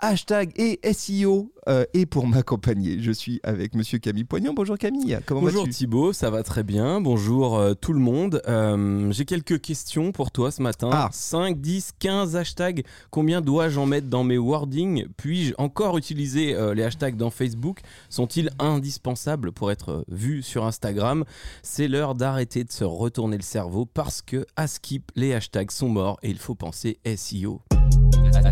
[0.00, 1.52] hashtag et SEO.
[1.68, 4.54] Euh, et pour m'accompagner, je suis avec monsieur Camille Poignon.
[4.54, 7.00] Bonjour Camille, comment Bonjour Thibaut, ça va très bien.
[7.00, 8.42] Bonjour euh, tout le monde.
[8.48, 10.90] Euh, J'ai quelques questions pour toi ce matin.
[10.92, 11.10] Ah.
[11.12, 12.84] 5, 10, 15 hashtags.
[13.10, 15.06] Combien dois-je en mettre dans mes wordings?
[15.16, 17.80] Puis-je encore utiliser euh, les hashtags dans Facebook?
[18.08, 21.24] Sont-ils indispensables pour être vus sur Instagram?
[21.62, 25.88] C'est l'heure d'arrêter de se retourner le cerveau parce que à skip, les hashtags sont
[25.88, 27.60] morts et il faut penser SEO.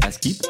[0.02, 0.42] À skip?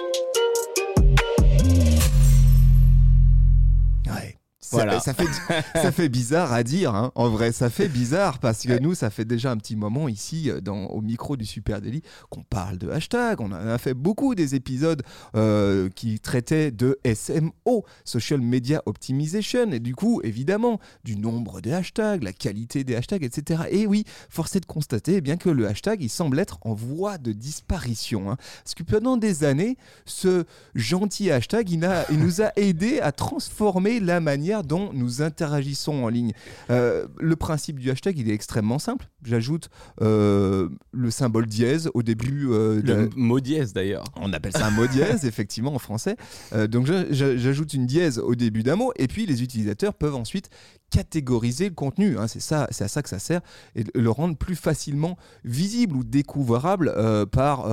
[4.09, 4.33] Ouais.
[4.33, 4.38] Ça,
[4.77, 5.01] Voilà.
[5.01, 5.27] ça fait,
[5.75, 7.13] ça fait bizarre à dire, hein.
[7.15, 10.51] en vrai, ça fait bizarre parce que nous, ça fait déjà un petit moment ici,
[10.51, 13.41] euh, dans, au micro du Super Daily, qu'on parle de hashtag.
[13.41, 15.03] On a fait beaucoup des épisodes
[15.37, 21.73] euh, qui traitaient de SMO, Social Media Optimization, et du coup, évidemment, du nombre des
[21.73, 23.63] hashtags, la qualité des hashtags, etc.
[23.71, 26.75] Et oui, force est de constater eh bien que le hashtag, il semble être en
[26.75, 28.31] voie de disparition.
[28.31, 28.37] hein.
[28.65, 33.13] Parce que pendant des années, ce gentil hashtag, il, a- il nous a aidé à
[33.13, 36.33] transformer la manière dont nous interagissons en ligne.
[36.71, 39.09] Euh, le principe du hashtag, il est extrêmement simple.
[39.25, 39.71] J'ajoute
[40.01, 44.05] euh, le symbole dièse au début euh, Le mot dièse d'ailleurs.
[44.17, 46.17] on appelle ça un mot dièse, effectivement, en français.
[46.53, 50.51] Euh, donc, j'ajoute une dièse au début d'un mot, et puis les utilisateurs peuvent ensuite
[50.91, 52.17] catégoriser le contenu.
[52.19, 52.29] hein.
[52.29, 53.41] c'est ça, c'est à ça que ça sert,
[53.77, 56.95] et le- rendre plus facilement visible ou découvrable
[57.31, 57.67] par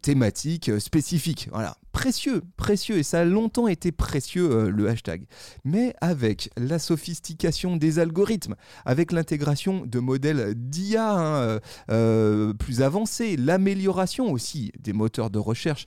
[0.00, 1.48] thématique spécifique.
[1.52, 5.24] Voilà, précieux, précieux, et ça a longtemps été précieux euh, le hashtag.
[5.64, 12.82] Mais avec la sophistication des algorithmes, avec l'intégration de modèles d'IA hein, euh, euh, plus
[12.82, 15.86] avancés, l'amélioration aussi des moteurs de recherche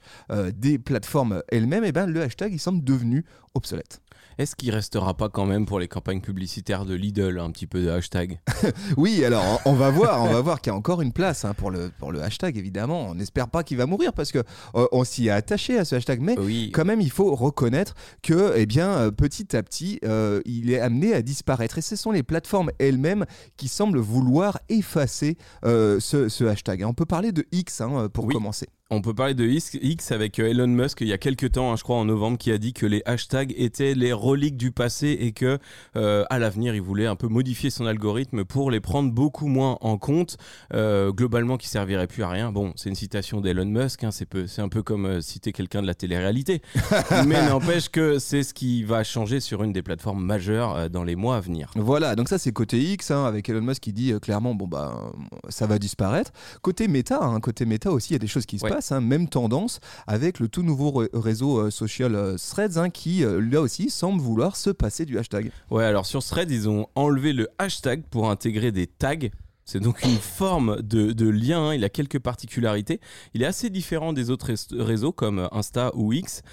[0.55, 4.01] des plateformes elles-mêmes, et ben, le hashtag il semble devenu obsolète.
[4.37, 7.81] Est-ce qu'il restera pas quand même pour les campagnes publicitaires de Lidl un petit peu
[7.81, 8.39] de hashtag
[8.97, 11.53] Oui, alors on va voir, on va voir qu'il y a encore une place hein,
[11.53, 13.07] pour, le, pour le hashtag évidemment.
[13.09, 14.39] On n'espère pas qu'il va mourir parce que
[14.75, 16.71] euh, on s'y est attaché à ce hashtag, mais Oui.
[16.73, 20.79] quand même, il faut reconnaître que, eh bien, euh, petit à petit, euh, il est
[20.79, 21.77] amené à disparaître.
[21.77, 23.25] Et ce sont les plateformes elles-mêmes
[23.57, 26.83] qui semblent vouloir effacer euh, ce, ce hashtag.
[26.85, 28.33] On peut parler de X hein, pour Oui.
[28.33, 28.67] commencer.
[28.91, 31.75] On peut parler de X, avec euh, Elon Musk il y a quelques temps, hein,
[31.75, 35.17] je crois en novembre, qui a dit que les hashtags étaient les reliques du passé
[35.19, 35.57] et que
[35.95, 39.79] euh, à l'avenir il voulait un peu modifier son algorithme pour les prendre beaucoup moins
[39.81, 40.37] en compte,
[40.75, 42.51] euh, globalement qui servirait plus à rien.
[42.51, 45.51] Bon, c'est une citation d'Elon Musk, hein, c'est peu- c'est un peu comme euh, citer
[45.51, 46.61] quelqu'un de la télé-réalité,
[47.25, 51.15] mais n'empêche que c'est ce qui va changer sur une des plateformes majeures dans les
[51.15, 51.71] mois à venir.
[51.75, 55.11] Voilà, donc ça c'est côté X, hein, avec Elon Musk qui dit clairement, bon bah
[55.49, 56.31] ça va disparaître.
[56.61, 58.69] Côté méta, côté méta aussi, il y a des choses qui se Ouais.
[58.69, 63.23] passent, hein, même tendance avec le tout nouveau réseau euh, social euh, Threads, hein, qui
[63.23, 65.51] euh, là aussi semble vouloir se passer du hashtag.
[65.69, 69.15] Ouais, alors sur Thread, ils ont enlevé le hashtag pour intégrer des tags.
[69.63, 71.73] C'est donc une forme de, lien, hein.
[71.73, 72.99] il a quelques particularités.
[73.33, 76.43] Il est assez différent des autres res- réseaux comme Insta ou X.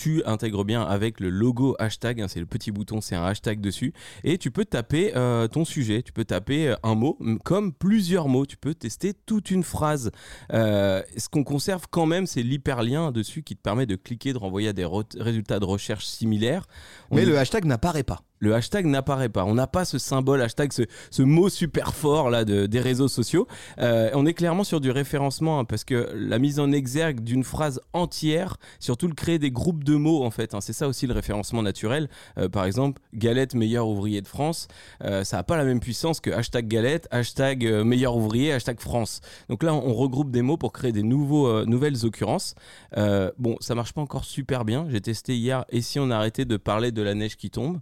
[0.00, 3.60] tu intègres bien avec le logo hashtag, hein, c'est le petit bouton, c'est un hashtag
[3.60, 3.92] dessus,
[4.24, 8.26] et tu peux taper euh, ton sujet, tu peux taper euh, un mot, comme plusieurs
[8.26, 10.10] mots, tu peux tester toute une phrase.
[10.54, 14.38] Euh, ce qu'on conserve quand même, c'est l'hyperlien dessus qui te permet de cliquer, de
[14.38, 16.66] renvoyer à des résultats de recherche similaires.
[17.10, 18.22] On Mais le hashtag n'apparaît pas.
[18.40, 19.44] Le hashtag n'apparaît pas.
[19.44, 23.46] On n'a pas ce symbole hashtag, ce, mot super fort là de, des réseaux sociaux.
[23.78, 27.44] Euh, on est clairement sur du référencement hein, parce que la mise en exergue d'une
[27.44, 30.54] phrase entière, surtout le créer des groupes de mots en fait.
[30.54, 32.08] hein, c'est ça aussi le référencement naturel.
[32.38, 34.68] Euh, par exemple, Galette meilleur ouvrier de France,
[35.04, 39.20] euh, ça n'a pas la même puissance que hashtag Galette, hashtag meilleur ouvrier, hashtag France.
[39.50, 42.54] Donc là, on regroupe des mots pour créer des nouveaux, nouvelles occurrences.
[42.96, 44.86] Bon, ça marche pas encore super bien.
[44.88, 45.64] J'ai testé hier.
[45.68, 47.80] Et si on arrêtait de parler de la neige qui tombe?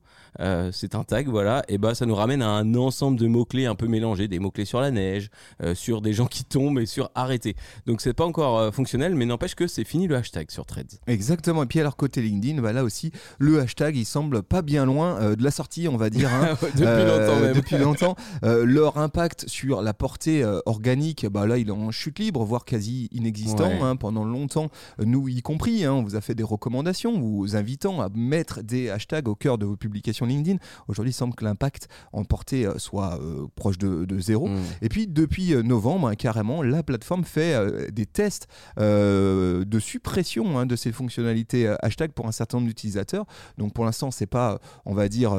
[0.72, 3.74] C'est un tag, voilà, et bah ça nous ramène à un ensemble de mots-clés un
[3.74, 5.30] peu mélangés, des mots-clés sur la neige,
[5.62, 7.56] euh, sur des gens qui tombent et sur arrêter.
[7.86, 10.98] Donc c'est pas encore euh, fonctionnel, mais n'empêche que c'est fini le hashtag sur Threads.
[11.06, 11.62] Exactement.
[11.62, 15.21] Et puis alors côté LinkedIn, bah, là aussi, le hashtag, il semble pas bien loin
[15.21, 16.30] euh, de la sortie, on va dire.
[16.33, 16.56] hein.
[16.74, 17.54] Depuis Euh, longtemps même.
[17.54, 18.16] Depuis longtemps.
[18.44, 22.44] Euh, leur impact sur la portée euh, organique, bah là, il est en chute libre,
[22.44, 23.68] voire quasi inexistant.
[23.68, 23.78] Ouais.
[23.83, 23.97] hein.
[23.97, 24.71] pendant longtemps,
[25.01, 28.62] euh, nous y compris, hein, on vous a fait des recommandations, vous invitant à mettre
[28.62, 30.59] des hashtags au cœur de vos publications LinkedIn LinkedIn.
[30.89, 34.49] Aujourd'hui, il semble que l'impact en portée euh, soit euh, proche de, de zéro.
[34.49, 34.59] Mm.
[34.83, 38.49] Et puis depuis euh, novembre, hein, carrément, la plateforme fait euh, des tests
[38.79, 43.27] euh, de suppression hein, de ces fonctionnalités hashtag pour un certain nombre d'utilisateurs.
[43.59, 45.33] Donc pour l'instant, c'est pas, on va dire,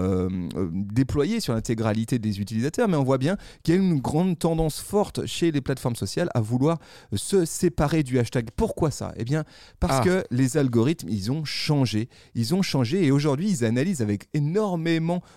[0.72, 4.80] déployé sur l'intégralité des utilisateurs, mais on voit bien qu'il y a une grande tendance
[4.80, 6.80] forte chez les plateformes sociales à vouloir
[7.14, 8.50] se séparer du hashtag.
[8.56, 9.14] Pourquoi ça?
[9.18, 9.44] Eh bien,
[9.80, 10.04] parce Ah.
[10.04, 12.10] que les algorithmes, ils ont changé.
[12.36, 14.89] Ils ont changé et aujourd'hui, ils analysent avec énormément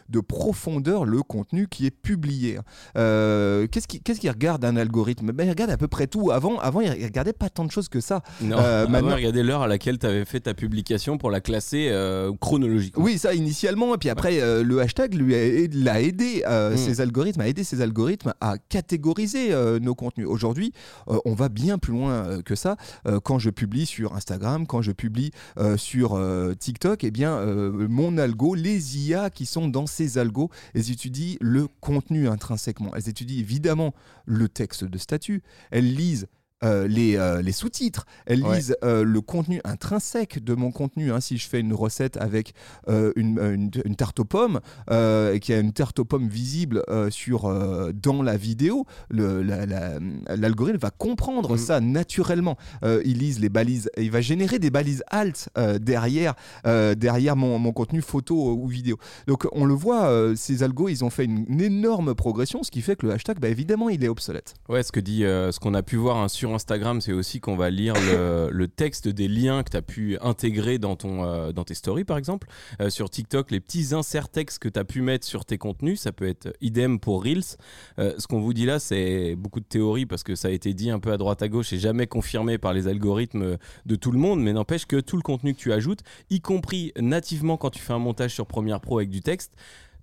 [0.08, 2.58] de profondeur le contenu qui est publié.
[2.96, 5.32] Euh, qu'est-ce qui, qu'est-ce qu'il regarde un algorithme?
[5.32, 6.31] Ben, Il regarde à peu près tout.
[6.31, 8.22] Avant, avant, il regardait pas tant de choses que ça.
[8.40, 11.40] Non, Euh, avant, maintenant- regardez l'heure à laquelle tu avais fait ta publication pour la
[11.40, 13.04] classer euh, chronologiquement.
[13.04, 16.76] Oui, ça initialement, et puis après, euh, le hashtag lui a, l'a aidé, euh, Mm.
[16.76, 19.50] ces algorithmes, a aidé ces algorithmes à catégoriser
[19.81, 20.26] nos contenus.
[20.28, 20.72] Aujourd'hui,
[21.06, 22.76] on va bien plus loin que ça.
[23.25, 25.31] Quand je publie sur Instagram, quand je publie
[25.76, 26.20] sur
[26.58, 27.44] TikTok, eh bien,
[27.88, 32.94] mon algo, les IA qui sont dans ces algos, elles étudient le contenu intrinsèquement.
[32.94, 33.94] Elles étudient évidemment
[34.26, 35.42] le texte de statut.
[35.70, 36.28] Elles lisent
[36.64, 38.56] euh, les, euh, les sous-titres, elles Ouais.
[38.56, 41.12] lisent euh, le contenu intrinsèque de mon contenu.
[41.12, 41.20] hein.
[41.20, 42.55] Si je fais une recette avec
[42.88, 44.61] une, une- une tarte aux pommes
[44.91, 47.49] et qu'il y a une tarte aux pommes visible sur,
[47.94, 49.99] dans la vidéo, le- la- la-
[50.37, 51.59] l'algorithme va comprendre Mhm.
[51.59, 52.56] ça naturellement.
[52.82, 55.49] Il lise les balises, il va générer des balises alt
[55.81, 58.97] derrière, derrière mon, mon contenu photo ou vidéo.
[59.26, 62.81] Donc on le voit, ces algos, ils ont fait une, une énorme progression, ce qui
[62.82, 64.55] fait que le hashtag, bah, évidemment, il est obsolète.
[64.69, 67.56] Ouais, ce que dit, ce qu'on a pu voir hein, sur Instagram, c'est aussi qu'on
[67.56, 71.52] va lire le, le texte des liens que tu as pu intégrer dans, ton, euh,
[71.52, 72.49] dans tes stories, par exemple.
[72.81, 76.00] Euh, sur TikTok, les petits inserts textes que tu as pu mettre sur tes contenus,
[76.00, 77.56] ça peut être idem pour Reels.
[77.99, 80.75] Euh, ce qu'on vous dit là, c'est beaucoup de théories parce que ça a été
[80.75, 83.56] dit un peu à droite à gauche et jamais confirmé par les algorithmes
[83.87, 86.00] de tout le monde, mais n'empêche que tout le contenu que tu ajoutes,
[86.31, 89.52] y compris nativement quand tu fais un montage sur Premiere Pro avec du texte,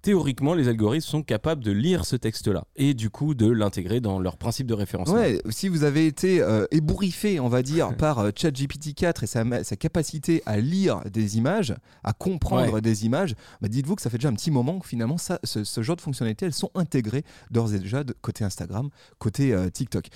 [0.01, 4.19] théoriquement, les algorithmes sont capables de lire ce texte-là et du coup de l'intégrer dans
[4.19, 5.15] leur principe de référencement.
[5.15, 9.27] Ouais, si vous avez été euh, ébouriffé, on va dire, par euh, ChatGPT 4 et
[9.27, 12.81] sa, capacité à lire des images, à comprendre Ouais.
[12.81, 15.63] des images, bah dites-vous que ça fait déjà un petit moment que finalement, ça, ce,
[15.63, 19.69] ce genre de fonctionnalités, elles sont intégrées d'ores et déjà de côté Instagram, côté euh,
[19.69, 20.07] TikTok.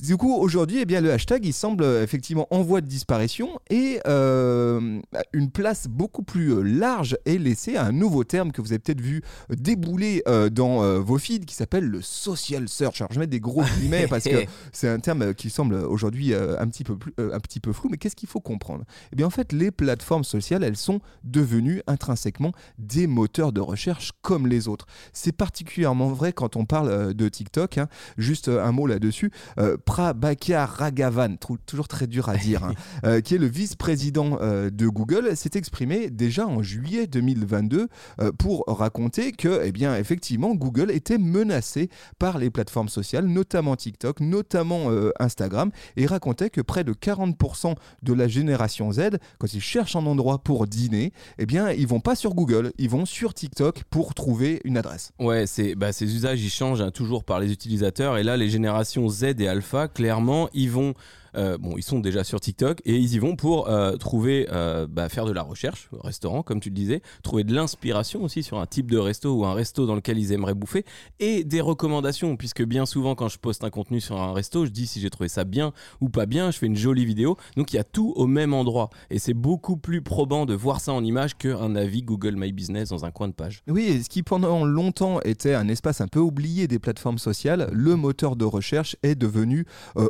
[0.00, 4.00] Du coup, aujourd'hui, eh bien, le hashtag, il semble effectivement en voie de disparition et
[4.06, 9.00] une place beaucoup plus large est laissée à un nouveau terme que vous avez peut-être
[9.00, 9.19] vu
[9.50, 13.00] débouler euh, dans euh, vos feeds qui s'appelle le social search.
[13.00, 16.34] Alors, je mets des gros guillemets parce que c'est un terme euh, qui semble aujourd'hui
[16.34, 18.84] un, petit peu plus- un petit peu flou, mais qu'est-ce qu'il faut comprendre?
[19.12, 24.12] Eh bien, en fait, les plateformes sociales, elles sont devenues intrinsèquement des moteurs de recherche
[24.22, 24.86] comme les autres.
[25.12, 27.78] C'est particulièrement vrai quand on parle de TikTok.
[27.78, 27.88] hein.
[28.16, 29.30] Juste un mot là-dessus.
[29.58, 31.36] Euh, Prabhakar Raghavan,
[31.66, 32.74] toujours très dur à dire, hein,
[33.04, 37.88] euh, qui est le vice-président euh, de Google, s'est exprimé déjà en juillet 2022
[38.20, 43.76] euh, pour raconter que, eh bien, effectivement, Google était menacé par les plateformes sociales, notamment
[43.76, 49.52] TikTok, notamment euh, Instagram, et racontait que près de 40% de la génération Z, quand
[49.52, 53.06] ils cherchent un endroit pour dîner, eh bien, ils vont pas sur Google, ils vont
[53.06, 55.12] sur TikTok pour trouver une adresse.
[55.18, 58.48] Ouais, c'est bah, ces usages ils changent hein, toujours par les utilisateurs et là les
[58.48, 60.94] générations Z et Alpha clairement ils vont
[61.36, 64.86] euh, bon ils sont déjà sur TikTok et ils y vont pour euh, trouver euh,
[64.88, 68.58] bah, faire de la recherche restaurant comme tu le disais trouver de l'inspiration aussi sur
[68.58, 70.84] un type de resto ou un resto dans lequel ils aimeraient bouffer
[71.18, 74.70] et des recommandations puisque bien souvent quand je poste un contenu sur un resto je
[74.70, 77.36] dis si j'ai trouvé ça bien ou pas bien je fais une jolie vidéo.
[77.56, 80.80] Donc il y a tout au même endroit et c'est beaucoup plus probant de voir
[80.80, 83.62] ça en image qu'un avis Google My Business dans un coin de page.
[83.68, 87.68] Oui, et ce qui pendant longtemps était un espace un peu oublié des plateformes sociales,
[87.72, 89.66] le moteur de recherche est devenu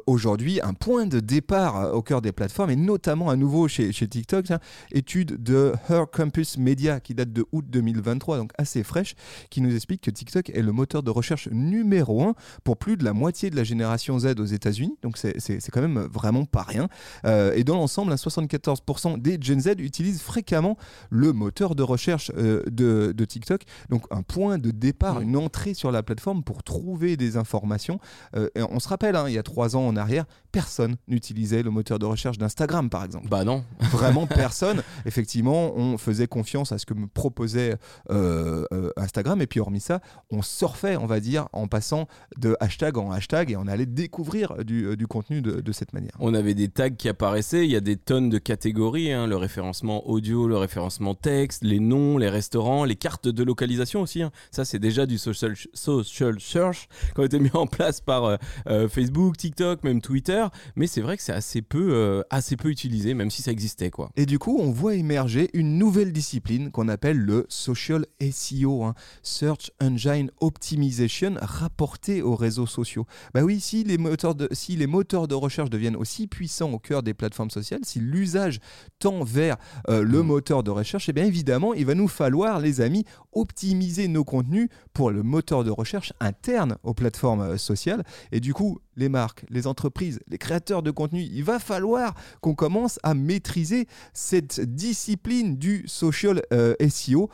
[0.07, 3.91] aujourd'hui un point de départ euh, au cœur des plateformes et notamment à nouveau chez,
[3.91, 4.47] chez TikTok.
[4.93, 9.15] étude de Her Campus Media qui date de août 2023, donc assez fraîche,
[9.51, 13.05] qui nous explique que TikTok est le moteur de recherche numéro un pour plus de
[13.05, 14.97] la moitié de la génération Z aux États-Unis.
[15.03, 15.39] Donc c'est-
[15.73, 16.89] quand même vraiment pas rien.
[17.25, 20.77] Euh, et dans l'ensemble, hein, 74% des Gen Z utilisent fréquemment
[21.11, 23.63] le moteur de recherche euh, de, de TikTok.
[23.89, 27.99] Donc un point de départ, une entrée sur la plateforme pour trouver des informations.
[28.37, 31.63] Euh, et on se rappelle, hein, il y a trois ans en arrière, personne n'utilisait
[31.63, 33.29] le moteur de recherche d'Instagram, par exemple.
[33.29, 34.83] bah non Vraiment personne.
[35.07, 37.77] Effectivement, on faisait confiance à ce que me proposait
[38.11, 39.41] euh, euh, Instagram.
[39.41, 42.07] Et puis hormis ça, on surfait, on va dire, en passant
[42.39, 45.93] de hashtag en hashtag et on allait découvrir du, euh, du contenu de, de cette
[45.93, 46.13] manière.
[46.21, 49.37] On avait des tags qui apparaissaient, il y a des tonnes de catégories, hein, le
[49.37, 54.23] référencement audio, le référencement texte, les noms, les restaurants, les cartes de localisation aussi.
[54.23, 54.31] hein.
[54.51, 58.37] Ça, c'est déjà du social, social search qui a été mis en place par
[58.69, 60.45] euh, Facebook, TikTok, même Twitter.
[60.77, 63.91] Mais c'est vrai que c'est assez peu, euh, assez peu utilisé, même si ça existait.
[63.91, 64.11] Quoi.
[64.17, 68.95] Et du coup, on voit émerger une nouvelle discipline qu'on appelle le social SEO, hein,
[69.23, 73.07] Search Engine Optimization, rapporté aux réseaux sociaux.
[73.35, 76.79] Bah oui, si les, moteurs de, si les moteurs de recherche deviennent aussi puissants au
[76.79, 78.59] cœur des plateformes sociales, si l'usage
[78.99, 79.57] tend vers
[79.89, 80.27] euh, le Mm.
[80.27, 84.69] moteur de recherche, eh bien évidemment, il va nous falloir, les amis, optimiser nos contenus
[84.93, 88.03] pour le moteur de recherche interne aux plateformes euh, sociales.
[88.33, 92.55] Et du coup, les marques, les entreprises, les créateurs de contenu, il va falloir qu'on
[92.55, 97.31] commence à maîtriser cette discipline du social euh, SEO.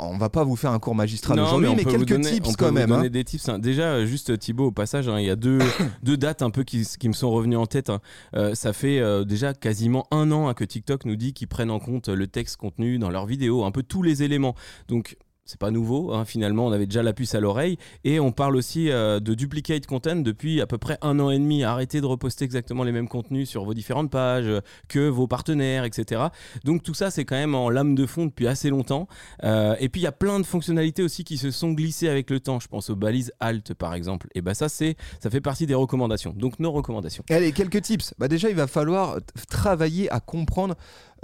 [0.00, 2.50] On va pas vous faire un cours magistral aujourd'hui, mais, vous quelques donner- tips on
[2.50, 2.88] peut quand vous même.
[2.88, 3.10] donner hein.
[3.10, 3.48] des tips.
[3.48, 3.60] hein.
[3.60, 5.60] Déjà, juste Thibaut, au passage, hein, il y a deux,
[6.02, 7.88] deux dates un peu qui, qui me sont revenues en tête.
[7.88, 8.00] hein.
[8.34, 11.78] Euh, ça fait euh, déjà quasiment un an que TikTok nous dit qu'ils prennent en
[11.78, 14.56] compte le texte contenu dans leurs vidéos, un peu tous les éléments.
[14.88, 17.76] Donc, c'est pas nouveau, hein, finalement, on avait déjà la puce à l'oreille.
[18.02, 21.38] Et on parle aussi euh, de duplicate content depuis à peu près un an et
[21.38, 21.64] demi.
[21.64, 24.50] Arrêtez de reposter exactement les mêmes contenus sur vos différentes pages
[24.88, 26.22] que vos partenaires, etc.
[26.64, 29.06] Donc tout ça, c'est quand même en lame de fond depuis assez longtemps.
[29.42, 32.30] Euh, et puis il y a plein de fonctionnalités aussi qui se sont glissées avec
[32.30, 32.58] le temps.
[32.58, 34.28] Je pense aux balises Alt par exemple.
[34.34, 36.32] Et bah ça, c'est, ça fait partie des recommandations.
[36.34, 37.24] Donc nos recommandations.
[37.28, 38.14] Allez, quelques tips.
[38.18, 39.18] Bah déjà, il va falloir
[39.50, 40.74] travailler à comprendre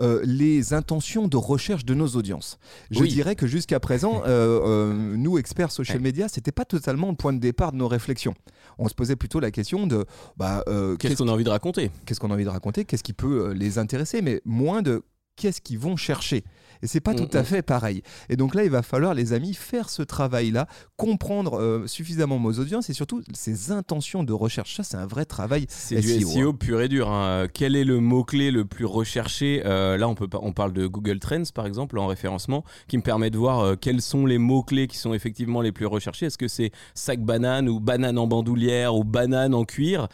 [0.01, 2.59] euh, les intentions de recherche de nos audiences.
[2.91, 3.09] Je Oui.
[3.09, 7.33] dirais que jusqu'à présent, euh, euh, nous, experts social media, c'était pas totalement le point
[7.33, 8.35] de départ de nos réflexions.
[8.79, 10.65] On se posait plutôt la question de bah,
[10.99, 11.91] Qu'est-ce qu'on a envie de raconter?
[12.07, 15.03] Qu'est-ce qu'on a envie de raconter, qu'est-ce qui peut les intéresser, mais moins de
[15.41, 16.45] qu'est-ce qu'ils vont chercher.
[16.83, 17.45] Et c'est pas Mm, tout à mm.
[17.45, 18.03] fait pareil.
[18.31, 20.67] Et donc là, il va falloir, les amis, faire ce travail-là,
[20.97, 24.77] comprendre euh, suffisamment nos audiences et surtout ces intentions de recherche.
[24.77, 25.67] Ça, c'est un vrai travail.
[25.69, 27.11] C'est du SEO, SEO pur et dur.
[27.11, 27.47] hein.
[27.53, 30.87] Quel est le mot-clé le plus recherché Euh, Là, on, peut, pas- on parle de
[30.87, 34.39] Google Trends, par exemple, en référencement, qui me permet de voir euh, quels sont les
[34.39, 36.27] mots-clés qui sont effectivement les plus recherchés.
[36.27, 40.09] Est-ce que c'est sac banane ou banane en bandoulière ou banane en cuir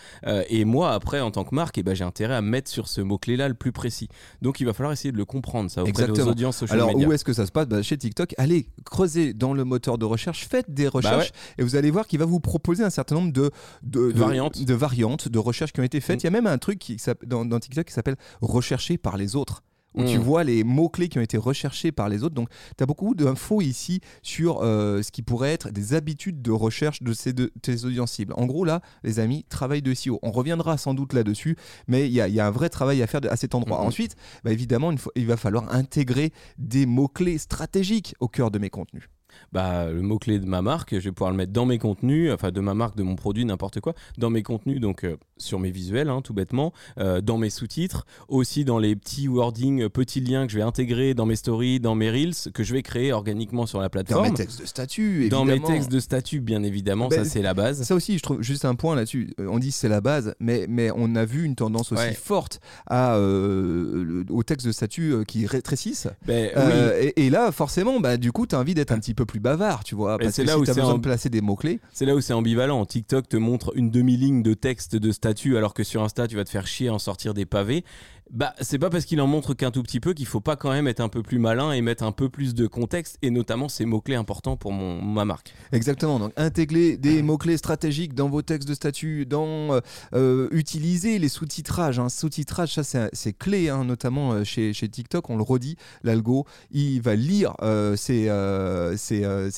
[0.49, 2.89] Et moi, après, en tant que marque, eh ben, j'ai intérêt à me mettre sur
[2.89, 4.09] ce mot-clé-là le plus précis.
[4.43, 6.25] Donc, il va falloir essayer de le comprendre, ça, auprès de Exactement.
[6.27, 7.09] vos audiences social Alors, media.
[7.09, 7.67] où est-ce que ça se passe?
[7.67, 11.75] Bah, Chez TikTok, allez creuser dans le moteur de recherche, faites des recherches et vous
[11.77, 13.51] allez voir qu'il va vous proposer un certain nombre de,
[13.83, 14.63] de, de- Variantes.
[14.63, 16.17] de variantes, de recherches qui ont été faites.
[16.19, 16.21] Mm.
[16.21, 16.97] Il y a même un truc qui,
[17.27, 19.63] dans, dans TikTok qui s'appelle rechercher par les autres.
[19.97, 20.23] Où tu Mm.
[20.23, 22.35] vois les mots-clés qui ont été recherchés par les autres.
[22.35, 26.51] Donc, tu as beaucoup d'infos ici sur euh, ce qui pourrait être des habitudes de
[26.51, 28.35] recherche de ces de, tes audiences cibles.
[28.37, 30.19] En gros, là, les amis, travail de SEO.
[30.23, 31.57] On reviendra sans doute là-dessus,
[31.89, 33.81] mais il y, y a un vrai travail à faire à cet endroit.
[33.81, 33.87] Mhm.
[33.87, 39.09] Ensuite, bah, évidemment, il va falloir intégrer des mots-clés stratégiques au cœur de mes contenus.
[39.53, 42.51] Bah, le mot-clé de ma marque, je vais pouvoir le mettre dans mes contenus, enfin
[42.51, 45.71] de ma marque, de mon produit, n'importe quoi, dans mes contenus, donc euh, sur mes
[45.71, 50.21] visuels, hein, tout bêtement, euh, dans mes sous-titres, aussi dans les petits wordings, euh, petits
[50.21, 53.13] liens que je vais intégrer dans mes stories, dans mes reels, que je vais créer
[53.13, 54.29] organiquement sur la Dans plateforme.
[54.29, 55.75] mes textes de statut, Dans mes évidemment.
[55.75, 57.83] textes de statut, bien évidemment, Ben, ça c'est la base.
[57.83, 59.35] Ça aussi, je trouve juste un point là-dessus.
[59.39, 62.15] On dit c'est la base, mais, mais on a vu une tendance aussi Ouais.
[62.15, 66.09] forte à, euh, le- au texte de statut qui rétrécissent.
[66.27, 67.13] Ben, oui.
[67.17, 69.41] Et, et là, forcément, bah, du coup, tu as envie d'être un petit peu plus
[69.41, 70.17] bavard, tu vois.
[70.19, 71.81] Parce c'est que là si où tu as c'est besoin un- de placer des mots-clés,
[71.93, 72.85] C'est là où c'est ambivalent.
[72.87, 76.45] TikTok te montre une demi-ligne de texte de statut alors que sur Insta tu vas
[76.45, 77.85] te faire chier à en sortir des pavés.
[78.33, 80.71] Bah, c'est pas parce qu'il en montre qu'un tout petit peu qu'il faut pas quand
[80.71, 83.69] même être un peu plus malin et mettre un peu plus de contexte et notamment
[83.69, 85.55] ces mots-clés importants pour mon, ma marque.
[85.71, 86.19] Exactement.
[86.19, 89.81] Donc, intégrer des mots-clés stratégiques dans vos textes de statut, dans euh,
[90.15, 92.01] euh, utiliser les sous-titrages.
[92.01, 92.09] Hein.
[92.09, 95.31] Sous-titrage, ça, c'est clé, hein, notamment euh, chez, chez TikTok.
[95.31, 98.27] On le redit, l'algo, il va lire euh, ces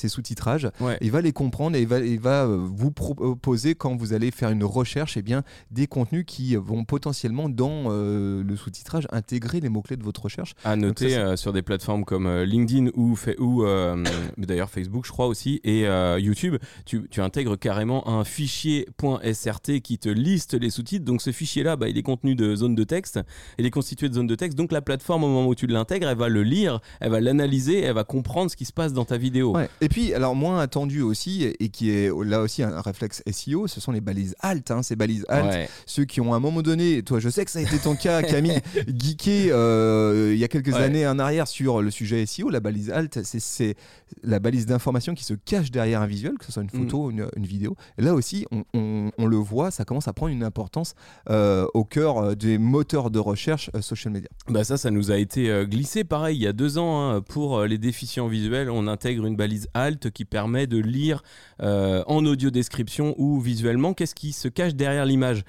[0.09, 0.97] sous-titrages, Ouais.
[1.01, 4.51] il va les comprendre et il va, il va vous proposer, quand vous allez faire
[4.51, 9.97] une recherche, eh bien, des contenus qui vont potentiellement, dans le sous-titrage, intégrer les mots-clés
[9.97, 10.53] de votre recherche.
[10.63, 13.15] À noter ça, euh, sur des plateformes comme euh, LinkedIn ou,
[13.63, 14.03] euh,
[14.37, 15.85] d'ailleurs Facebook, je crois aussi, et
[16.19, 18.87] YouTube, tu, tu intègres carrément un fichier
[19.33, 21.05] .srt qui te liste les sous-titres.
[21.05, 23.19] Donc ce fichier-là, bah, il est contenu de zones de texte,
[23.57, 24.57] il est constitué de zones de texte.
[24.57, 27.81] Donc la plateforme, au moment où tu l'intègres, elle va le lire, elle va l'analyser,
[27.81, 29.55] elle va comprendre ce qui se passe dans ta vidéo.
[29.55, 29.69] Ouais.
[29.81, 33.79] Et puis, alors moins attendu aussi, et qui est là aussi un réflexe SEO, ce
[33.79, 34.71] sont les balises alt.
[34.71, 35.69] Hein, ces balises alt, Ouais.
[35.85, 37.95] ceux qui ont à un moment donné, toi je sais que ça a été ton
[37.95, 38.48] cas Camille,
[38.87, 40.81] geeké euh, il y a quelques Ouais.
[40.83, 43.75] années en arrière sur le sujet SEO, la balise alt, c'est-
[44.23, 46.83] la balise d'information qui se cache derrière un visuel, que ce soit une Mm.
[46.83, 47.75] photo ou une, une vidéo.
[47.97, 50.93] Et là aussi, on, on- on le voit, ça commence à prendre une importance
[51.29, 54.29] euh, au cœur euh, des moteurs de recherche euh, social media.
[54.47, 57.63] Bah ça, ça nous a été glissé pareil il y a deux ans hein, pour
[57.63, 58.69] les déficients visuels.
[58.69, 61.21] On intègre une balise alt qui permet de lire
[61.61, 65.43] en audio description ou visuellement qu'est-ce qui se cache derrière l'image.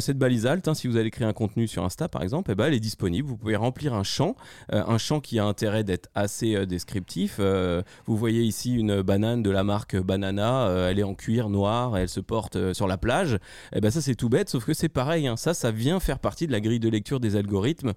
[0.00, 2.54] Cette balise alt, hein, si vous allez créer un contenu sur Insta par exemple, eh
[2.54, 3.28] ben, elle est disponible.
[3.28, 4.36] Vous pouvez remplir un champ,
[4.72, 7.36] euh, un champ qui a intérêt d'être assez euh, descriptif.
[7.38, 11.96] Euh, vous voyez ici une banane de la marque Banana, elle est en cuir noir,
[11.96, 13.38] elle se porte sur la plage.
[13.74, 15.26] Eh ben, ça, c'est tout bête, sauf que c'est pareil.
[15.26, 15.36] hein.
[15.36, 17.92] Ça, ça vient faire partie de la grille de lecture des algorithmes.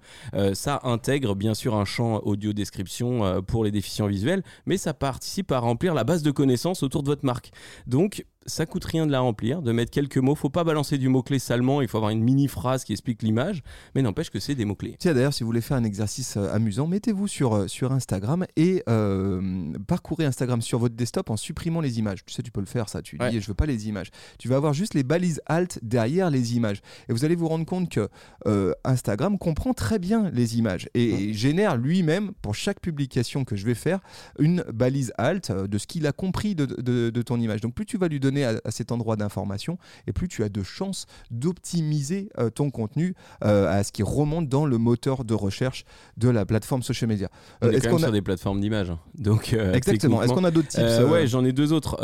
[0.54, 5.52] Ça intègre bien sûr un champ audio description pour les déficients visuels, mais ça participe
[5.52, 7.50] à remplir la base de connaissances autour de votre marque.
[7.86, 10.34] Donc, ça coûte rien de la remplir, de mettre quelques mots.
[10.34, 13.62] Faut pas balancer du mot-clé salement, il faut avoir une mini phrase qui explique l'image,
[13.94, 14.96] mais n'empêche que c'est des mots-clés.
[14.98, 18.46] Tiens, d'ailleurs, si vous voulez faire un exercice euh, amusant, mettez-vous sur, euh, sur Instagram
[18.56, 22.24] et euh, parcourez Instagram sur votre desktop en supprimant les images.
[22.24, 23.02] Tu sais, tu peux le faire, ça.
[23.02, 23.30] Tu Ouais.
[23.30, 24.10] dis, je veux pas les images.
[24.38, 26.82] Tu vas avoir juste les balises alt derrière les images.
[27.08, 28.08] Et vous allez vous rendre compte que
[28.46, 33.56] euh, Instagram comprend très bien les images et, et génère lui-même, pour chaque publication que
[33.56, 34.00] je vais faire,
[34.38, 37.60] une balise alt de ce qu'il a compris de, de- de ton image.
[37.60, 40.48] Donc, plus tu vas lui donner à, à cet endroit d'information, et plus tu as
[40.48, 43.14] de chances d'optimiser euh, ton contenu
[43.44, 45.84] euh, à ce qui remonte dans le moteur de recherche
[46.16, 47.28] de la plateforme social media.
[47.62, 48.90] On Euh, est est-ce quand même qu'on a- sur des plateformes d'images.
[48.90, 48.98] hein.
[49.18, 50.22] Donc, Exactement.
[50.22, 51.96] Est-ce qu'on a d'autres tips ouais, j'en ai deux autres.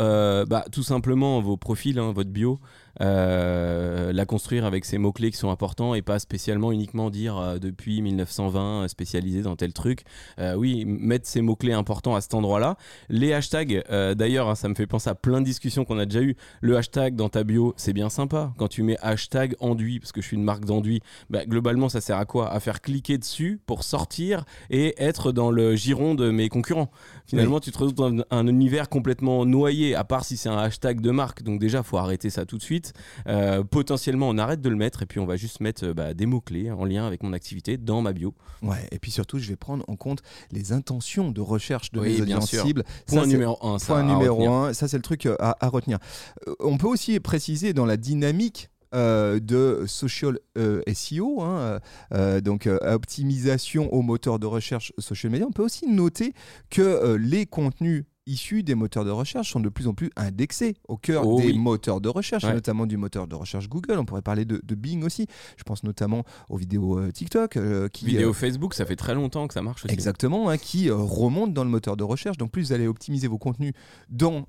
[0.45, 2.59] Bah, tout simplement vos profils, hein, votre bio,
[3.01, 7.57] euh, la construire avec ces mots-clés qui sont importants et pas spécialement uniquement dire euh,
[7.57, 10.03] depuis 1920 euh, spécialisé dans tel truc.
[10.39, 12.77] Euh, oui, mettre ces mots-clés importants à cet endroit-là.
[13.09, 13.83] Les hashtags,
[14.15, 16.35] d'ailleurs, hein, ça me fait penser à plein de discussions qu'on a déjà eues.
[16.61, 18.53] Le hashtag dans ta bio, c'est bien sympa.
[18.57, 22.01] Quand tu mets hashtag enduit, parce que je suis une marque d'enduit, bah, globalement, ça
[22.01, 22.51] sert à quoi?
[22.51, 26.91] À faire cliquer dessus pour sortir et être dans le giron de mes concurrents.
[27.25, 31.01] Finalement, tu te retrouves dans un univers complètement noyé, à part si c'est un hashtag
[31.01, 31.43] de marque.
[31.43, 32.82] Donc déjà, faut arrêter ça tout de suite.
[33.27, 36.13] Euh, potentiellement, on arrête de le mettre et puis on va juste mettre euh, bah,
[36.13, 38.33] des mots-clés en lien avec mon activité dans ma bio.
[38.61, 40.21] Ouais, et puis surtout, je vais prendre en compte
[40.51, 42.63] les intentions de recherche de Oui, mes bien sûr.
[42.65, 42.83] cibles.
[43.07, 43.77] Point Ça, numéro 1.
[43.77, 45.99] Point numéro un, ça c'est le truc euh, à, à retenir.
[46.47, 51.79] Euh, on peut aussi préciser dans la dynamique euh, de social euh, SEO, hein,
[52.13, 52.69] euh, donc
[53.13, 56.33] optimisation au moteur de recherche social media, on peut aussi noter
[56.69, 60.97] que les contenus issus des moteurs de recherche sont de plus en plus indexés au
[60.97, 61.57] cœur Oh des oui.
[61.57, 63.97] moteurs de recherche, et notamment du moteur de recherche Google.
[63.99, 65.27] On pourrait parler de, de Bing aussi.
[65.57, 69.13] Je pense notamment aux vidéos euh, TikTok euh, qui Vidéo euh, Facebook, ça fait très
[69.13, 69.93] longtemps que ça marche aussi.
[69.93, 72.37] Exactement, hein, qui euh, remonte dans le moteur de recherche.
[72.37, 73.73] Donc plus vous allez optimiser vos contenus
[74.09, 74.45] dans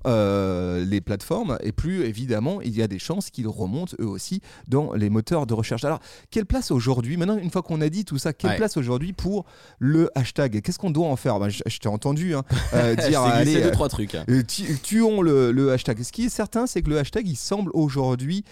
[0.85, 4.93] les plateformes, et plus évidemment il y a des chances qu'ils remontent eux aussi dans
[4.93, 5.83] les moteurs de recherche.
[5.83, 5.99] Alors
[6.31, 8.57] quelle place aujourd'hui, maintenant une fois qu'on a dit tout ça, quelle Ouais.
[8.57, 9.45] place aujourd'hui pour
[9.79, 10.61] le hashtag?
[10.61, 11.39] Qu'est-ce qu'on doit en faire?
[11.39, 12.43] Ben, Je, t'ai entendu hein,
[13.09, 14.15] dire allez, deux, trois trucs.
[14.15, 14.23] hein.
[14.29, 16.01] euh, tu- tuons le, le hashtag.
[16.03, 18.43] Ce qui est certain, c'est que le hashtag, il semble aujourd'hui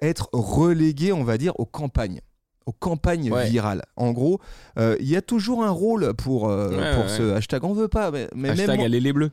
[0.00, 2.20] être relégué, on va dire, aux campagnes
[2.64, 3.50] aux campagnes Ouais.
[3.50, 3.82] virales.
[3.96, 4.38] En gros,
[4.78, 7.64] euh, il y a toujours un rôle pour, euh, Ouais, pour ouais, ce hashtag.
[7.64, 9.32] On veut pas, mais, mais même Hashtag allez les bleus.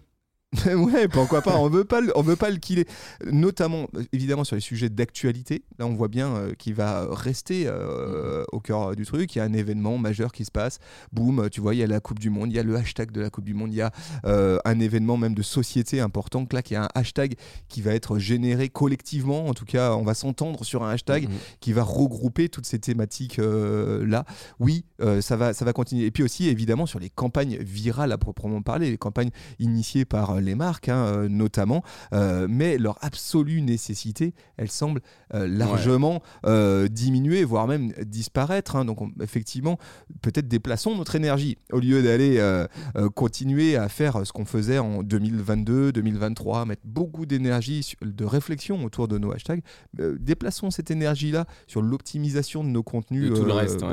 [0.65, 1.57] Ouais, pourquoi pas.
[1.57, 2.85] On veut pas, le- on veut pas le killer.
[3.25, 5.63] Notamment, euh, évidemment, sur les sujets d'actualité.
[5.77, 9.35] Là, on voit bien euh, qu'il va rester euh, au cœur du truc.
[9.35, 10.79] Il y a un événement majeur qui se passe.
[11.11, 12.51] Boum, tu vois, il y a la Coupe du Monde.
[12.51, 13.71] Il y a le hashtag de la Coupe du Monde.
[13.73, 13.91] Il y a
[14.25, 16.47] euh, un événement même de société important.
[16.51, 17.35] Là, il y a un hashtag
[17.67, 19.45] qui va être généré collectivement.
[19.47, 21.35] En tout cas, on va s'entendre sur un hashtag Mhm.
[21.59, 24.25] qui va regrouper toutes ces thématiques euh, là.
[24.59, 26.05] Oui, euh, ça va, ça va continuer.
[26.05, 30.31] Et puis aussi, évidemment, sur les campagnes virales à proprement parler, les campagnes initiées par
[30.31, 35.01] euh, les marques, hein, euh, notamment, euh, mais leur absolue nécessité, elle semble
[35.33, 38.75] euh, largement euh, diminuer, voire même disparaître.
[38.75, 38.85] hein.
[38.85, 39.77] Donc, on- effectivement,
[40.21, 42.39] peut-être déplaçons notre énergie au lieu d'aller
[43.15, 49.07] continuer à faire ce qu'on faisait en 2022, 2023, mettre beaucoup d'énergie, de réflexion autour
[49.07, 49.61] de nos hashtags.
[49.97, 53.87] Déplaçons cette énergie-là sur l'optimisation de nos contenus tout le reste, ouais.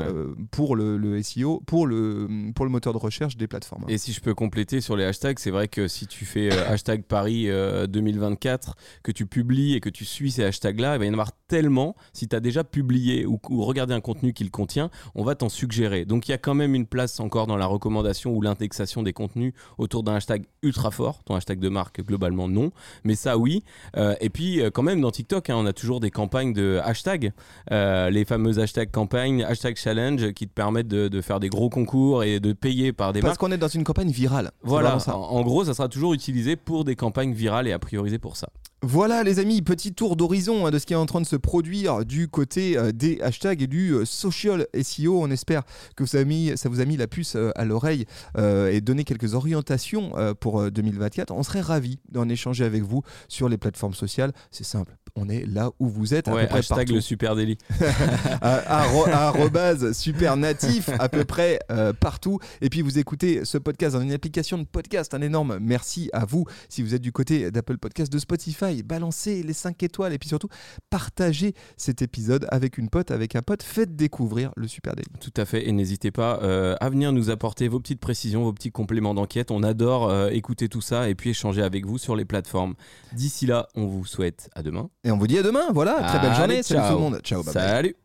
[0.51, 3.85] pour le, le SEO, pour le, pour le moteur de recherche des plateformes.
[3.87, 6.69] Et si je peux compléter sur les hashtags, c'est vrai que si tu fais euh,
[6.69, 11.05] hashtag Paris euh, 2024, que tu publies et que tu suis ces hashtags-là, il va
[11.05, 11.95] y en avoir tellement.
[12.13, 15.49] Si tu as déjà publié ou, ou regardé un contenu qu'il contient, on va t'en
[15.49, 16.05] suggérer.
[16.05, 19.13] Donc il y a quand même une place encore dans la recommandation ou l'indexation des
[19.13, 21.23] contenus autour d'un hashtag ultra fort.
[21.23, 22.71] Ton hashtag de marque, globalement, non.
[23.03, 23.63] Mais ça, oui.
[23.95, 27.31] Euh, et puis, quand même, dans TikTok, hein, on a toujours des campagnes de hashtags.
[27.71, 32.23] Les fameuses hashtags campagnes, hashtag challenge, qui te permettent de, de faire des gros concours
[32.23, 33.29] et de payer par des marques.
[33.29, 34.51] Parce qu'on est dans une campagne virale.
[34.63, 35.15] Voilà, ça.
[35.15, 36.13] en, en gros, ça sera toujours
[36.55, 38.49] pour des campagnes virales et à prioriser pour ça.
[38.83, 41.35] Voilà les amis, petit tour d'horizon hein, de ce qui est en train de se
[41.35, 45.19] produire du côté euh, des hashtags et du euh, social SEO.
[45.19, 45.63] On espère
[45.95, 48.05] que ça, a mis- ça vous a mis la puce euh, à l'oreille
[48.37, 51.31] et donné quelques orientations pour euh, 2024.
[51.31, 54.31] On serait ravis d'en échanger avec vous sur les plateformes sociales.
[54.51, 56.93] C'est simple, on est là où vous êtes, à Ouais, peu près hashtag partout.
[56.93, 57.57] le super délit.
[58.41, 62.37] arrobase super natif à peu près euh, partout.
[62.61, 65.15] Et puis vous écoutez ce podcast dans une application de podcast.
[65.15, 68.83] Un énorme merci à vous si vous êtes du côté d'Apple Podcast, de Spotify Spotify,
[68.83, 70.49] balancez les 5 étoiles et puis surtout
[70.89, 73.63] partagez cet épisode avec une pote, avec un pote.
[73.63, 75.07] Faites découvrir le Super Daily.
[75.19, 78.53] Tout à fait, et n'hésitez pas euh, à venir nous apporter vos petites précisions, vos
[78.53, 79.51] petits compléments d'enquête.
[79.51, 82.75] On adore euh, écouter tout ça et puis échanger avec vous sur les plateformes.
[83.13, 84.89] D'ici là, on vous souhaite à demain.
[85.03, 85.67] Et on vous dit à demain.
[85.73, 86.63] Voilà, très belle Allez, journée.
[86.63, 86.89] Salut ciao.
[86.89, 87.21] tout le monde.
[87.23, 87.63] Ciao, bye bye.
[87.63, 87.95] Salut